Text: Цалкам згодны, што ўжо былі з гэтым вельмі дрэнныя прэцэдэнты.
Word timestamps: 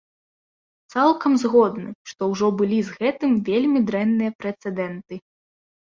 Цалкам 0.93 1.35
згодны, 1.43 1.91
што 2.11 2.21
ўжо 2.33 2.47
былі 2.61 2.79
з 2.87 2.97
гэтым 3.03 3.31
вельмі 3.51 3.79
дрэнныя 3.93 4.31
прэцэдэнты. 4.43 5.15